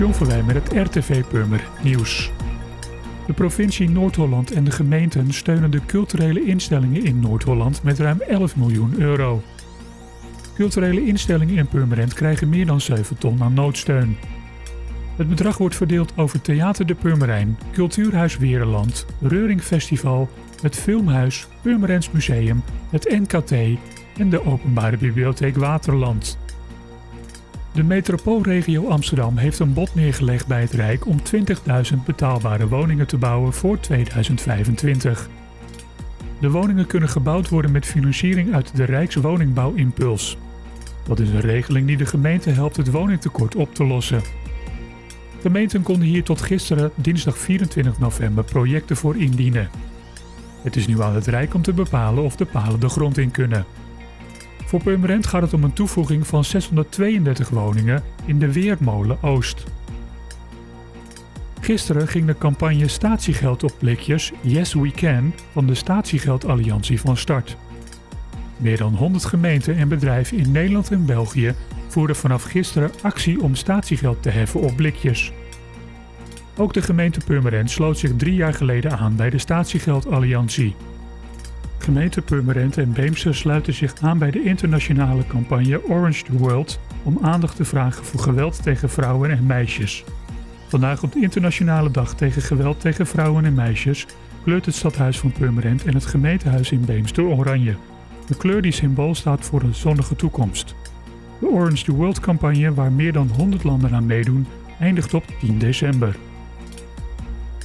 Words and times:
John 0.00 0.12
Verwij 0.12 0.42
met 0.42 0.54
het 0.54 0.72
RTV 0.72 1.24
Purmer 1.24 1.68
nieuws. 1.82 2.30
De 3.26 3.32
provincie 3.32 3.90
Noord-Holland 3.90 4.52
en 4.52 4.64
de 4.64 4.70
gemeenten 4.70 5.32
steunen 5.32 5.70
de 5.70 5.84
culturele 5.86 6.44
instellingen 6.44 7.04
in 7.04 7.20
Noord-Holland 7.20 7.82
met 7.82 7.98
ruim 7.98 8.20
11 8.20 8.56
miljoen 8.56 8.94
euro. 8.98 9.42
Culturele 10.54 11.06
instellingen 11.06 11.56
in 11.56 11.68
Purmerend 11.68 12.14
krijgen 12.14 12.48
meer 12.48 12.66
dan 12.66 12.80
7 12.80 13.18
ton 13.18 13.42
aan 13.42 13.54
noodsteun. 13.54 14.16
Het 15.16 15.28
bedrag 15.28 15.58
wordt 15.58 15.76
verdeeld 15.76 16.12
over 16.16 16.40
Theater 16.40 16.86
de 16.86 16.94
Purmerijn, 16.94 17.58
Cultuurhuis 17.72 18.36
Wereland, 18.36 19.06
Reuring 19.20 19.62
Festival, 19.62 20.28
het 20.62 20.76
Filmhuis, 20.76 21.46
Purmerends 21.62 22.10
Museum, 22.10 22.62
het 22.90 23.08
NKT 23.08 23.52
en 24.16 24.30
de 24.30 24.44
Openbare 24.44 24.96
Bibliotheek 24.96 25.56
Waterland. 25.56 26.38
De 27.72 27.82
metropoolregio 27.82 28.88
Amsterdam 28.88 29.36
heeft 29.36 29.58
een 29.58 29.72
bod 29.72 29.94
neergelegd 29.94 30.46
bij 30.46 30.60
het 30.60 30.72
Rijk 30.72 31.06
om 31.06 31.16
20.000 31.92 31.98
betaalbare 32.04 32.68
woningen 32.68 33.06
te 33.06 33.16
bouwen 33.16 33.52
voor 33.52 33.80
2025. 33.80 35.28
De 36.40 36.50
woningen 36.50 36.86
kunnen 36.86 37.08
gebouwd 37.08 37.48
worden 37.48 37.72
met 37.72 37.86
financiering 37.86 38.54
uit 38.54 38.76
de 38.76 38.84
Rijkswoningbouwimpuls. 38.84 40.36
Dat 41.06 41.20
is 41.20 41.28
een 41.28 41.40
regeling 41.40 41.86
die 41.86 41.96
de 41.96 42.06
gemeente 42.06 42.50
helpt 42.50 42.76
het 42.76 42.90
woningtekort 42.90 43.54
op 43.54 43.74
te 43.74 43.84
lossen. 43.84 44.22
Gemeenten 45.40 45.82
konden 45.82 46.08
hier 46.08 46.24
tot 46.24 46.40
gisteren, 46.40 46.90
dinsdag 46.94 47.38
24 47.38 47.98
november, 47.98 48.44
projecten 48.44 48.96
voor 48.96 49.16
indienen. 49.16 49.70
Het 50.62 50.76
is 50.76 50.86
nu 50.86 51.02
aan 51.02 51.14
het 51.14 51.26
Rijk 51.26 51.54
om 51.54 51.62
te 51.62 51.72
bepalen 51.72 52.24
of 52.24 52.36
de 52.36 52.44
palen 52.44 52.80
de 52.80 52.88
grond 52.88 53.18
in 53.18 53.30
kunnen. 53.30 53.64
Voor 54.70 54.82
Purmerend 54.82 55.26
gaat 55.26 55.42
het 55.42 55.52
om 55.52 55.64
een 55.64 55.72
toevoeging 55.72 56.26
van 56.26 56.44
632 56.44 57.48
woningen 57.48 58.02
in 58.24 58.38
de 58.38 58.52
Weermolen 58.52 59.22
Oost. 59.22 59.64
Gisteren 61.60 62.08
ging 62.08 62.26
de 62.26 62.38
campagne 62.38 62.88
Statiegeld 62.88 63.64
op 63.64 63.72
blikjes 63.78 64.32
Yes 64.40 64.74
We 64.74 64.90
Can 64.90 65.34
van 65.52 65.66
de 65.66 65.74
Statiegeldalliantie 65.74 67.00
van 67.00 67.16
start. 67.16 67.56
Meer 68.56 68.76
dan 68.76 68.94
100 68.94 69.24
gemeenten 69.24 69.76
en 69.76 69.88
bedrijven 69.88 70.38
in 70.38 70.50
Nederland 70.50 70.90
en 70.90 71.06
België 71.06 71.54
voerden 71.88 72.16
vanaf 72.16 72.42
gisteren 72.42 72.90
actie 73.02 73.42
om 73.42 73.54
statiegeld 73.54 74.22
te 74.22 74.30
heffen 74.30 74.60
op 74.60 74.76
blikjes. 74.76 75.32
Ook 76.56 76.72
de 76.72 76.82
gemeente 76.82 77.20
Purmerend 77.26 77.70
sloot 77.70 77.98
zich 77.98 78.16
drie 78.16 78.34
jaar 78.34 78.54
geleden 78.54 78.98
aan 78.98 79.16
bij 79.16 79.30
de 79.30 79.38
Statiegeldalliantie. 79.38 80.74
Gemeente 81.82 82.22
Purmerend 82.22 82.78
en 82.78 82.92
Beemster 82.92 83.34
sluiten 83.34 83.74
zich 83.74 83.94
aan 84.00 84.18
bij 84.18 84.30
de 84.30 84.42
internationale 84.42 85.26
campagne 85.26 85.84
Orange 85.88 86.24
the 86.24 86.32
World 86.32 86.80
om 87.02 87.18
aandacht 87.22 87.56
te 87.56 87.64
vragen 87.64 88.04
voor 88.04 88.20
geweld 88.20 88.62
tegen 88.62 88.90
vrouwen 88.90 89.30
en 89.30 89.46
meisjes. 89.46 90.04
Vandaag 90.68 91.02
op 91.02 91.12
de 91.12 91.20
internationale 91.20 91.90
dag 91.90 92.14
tegen 92.14 92.42
geweld 92.42 92.80
tegen 92.80 93.06
vrouwen 93.06 93.44
en 93.44 93.54
meisjes 93.54 94.06
kleurt 94.42 94.66
het 94.66 94.74
stadhuis 94.74 95.18
van 95.18 95.32
Purmerend 95.32 95.84
en 95.84 95.94
het 95.94 96.06
gemeentehuis 96.06 96.70
in 96.70 96.84
Beemster 96.84 97.24
oranje. 97.24 97.74
De 98.26 98.36
kleur 98.36 98.62
die 98.62 98.72
symbool 98.72 99.14
staat 99.14 99.44
voor 99.44 99.62
een 99.62 99.74
zonnige 99.74 100.16
toekomst. 100.16 100.74
De 101.38 101.48
Orange 101.48 101.84
the 101.84 101.92
World 101.92 102.20
campagne, 102.20 102.74
waar 102.74 102.92
meer 102.92 103.12
dan 103.12 103.30
100 103.36 103.64
landen 103.64 103.92
aan 103.92 104.06
meedoen, 104.06 104.46
eindigt 104.80 105.14
op 105.14 105.24
10 105.40 105.58
december. 105.58 106.16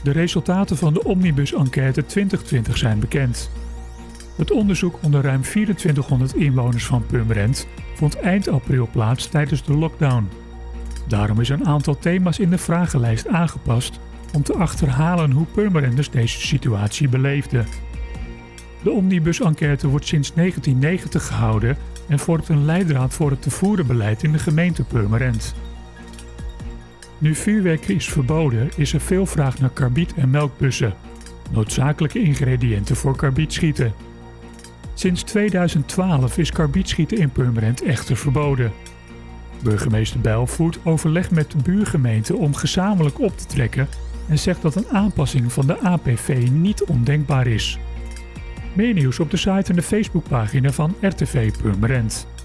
De 0.04 0.12
resultaten 0.12 0.78
van 0.78 0.94
de 0.94 1.04
Omnibus-enquête 1.04 2.06
2020 2.06 2.78
zijn 2.78 3.00
bekend. 3.00 3.50
Het 4.36 4.52
onderzoek 4.52 5.00
onder 5.02 5.22
ruim 5.22 5.42
2400 5.42 6.36
inwoners 6.36 6.86
van 6.86 7.06
Purmerend 7.06 7.68
vond 7.94 8.20
eind 8.20 8.48
april 8.48 8.90
plaats 8.92 9.28
tijdens 9.28 9.64
de 9.64 9.74
lockdown. 9.74 10.30
Daarom 11.08 11.42
is 11.42 11.50
een 11.50 11.66
aantal 11.66 11.98
thema's 11.98 12.40
in 12.40 12.50
de 12.50 12.58
vragenlijst 12.58 13.28
aangepast 13.28 14.00
om 14.34 14.44
te 14.44 14.54
achterhalen 14.54 15.32
hoe 15.32 15.46
Purmerenders 15.46 16.10
deze 16.10 16.42
situatie 16.42 17.10
beleefden. 17.10 17.66
De 18.84 18.92
Omnibus-enquête 18.92 19.88
wordt 19.88 20.08
sinds 20.08 20.34
1990 20.34 21.28
gehouden 21.28 21.78
en 22.08 22.20
vormt 22.20 22.50
een 22.50 22.66
leidraad 22.66 23.14
voor 23.14 23.30
het 23.30 23.42
te 23.42 23.50
voeren 23.50 23.88
beleid 23.88 24.24
in 24.24 24.32
de 24.32 24.40
gemeente 24.40 24.84
Purmerend. 24.84 25.56
Nu 27.18 27.36
vuurwerk 27.36 27.88
is 27.88 28.10
verboden, 28.10 28.70
is 28.76 28.94
er 28.94 29.02
veel 29.02 29.26
vraag 29.26 29.60
naar 29.60 29.70
karbiet 29.70 30.14
en 30.14 30.30
melkbussen, 30.30 30.94
noodzakelijke 31.52 32.20
ingrediënten 32.20 32.96
voor 32.96 33.16
karbietschieten. 33.16 33.94
Sinds 34.98 35.24
2012 35.24 36.38
is 36.38 36.52
karbietschieten 36.52 37.18
in 37.18 37.30
Purmerend 37.30 37.82
echter 37.82 38.18
verboden. 38.18 38.72
Burgemeester 39.64 40.20
Bijl 40.20 40.48
voert 40.48 40.80
overleg 40.84 41.32
met 41.32 41.52
de 41.52 41.58
buurgemeente 41.64 42.36
om 42.36 42.54
gezamenlijk 42.54 43.20
op 43.20 43.38
te 43.38 43.46
trekken 43.46 43.88
en 44.30 44.40
zegt 44.40 44.62
dat 44.62 44.76
een 44.76 44.88
aanpassing 44.88 45.52
van 45.52 45.68
de 45.68 45.80
APV 45.80 46.48
niet 46.52 46.84
ondenkbaar 46.84 47.48
is. 47.48 47.80
Meer 48.74 48.94
nieuws 48.94 49.20
op 49.20 49.32
de 49.32 49.38
site 49.38 49.70
en 49.70 49.76
de 49.76 49.82
Facebookpagina 49.82 50.72
van 50.72 50.96
RTV 51.02 51.52
Purmerend. 51.62 52.28